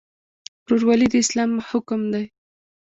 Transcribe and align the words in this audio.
ورورولي 0.65 1.07
د 1.11 1.15
اسلام 1.23 1.51
حکم 1.69 2.01
دی 2.13 2.25